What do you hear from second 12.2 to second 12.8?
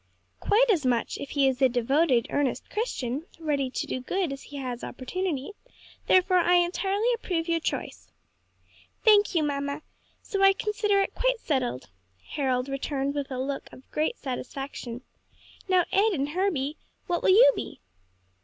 Harold